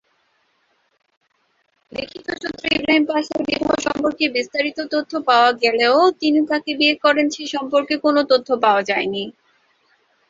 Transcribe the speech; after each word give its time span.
লিখিত 1.91 2.27
সূত্রে 2.41 2.67
ইব্রাহিম 2.77 3.05
পাশার 3.09 3.41
বিবাহ 3.49 3.73
সম্পর্কে 3.87 4.25
বিস্তারিত 4.35 4.79
তথ্য 4.93 5.11
পাওয়া 5.29 5.49
গেলেও 5.63 5.97
তিনি 6.21 6.39
কাকে 6.49 6.71
বিয়ে 6.79 6.95
করেন 7.03 7.27
সে 7.35 7.43
সম্পর্কে 7.55 7.95
কোনও 8.05 8.21
তথ্য 8.31 8.49
পাওয়া 8.63 8.81
যায়নি। 8.89 9.23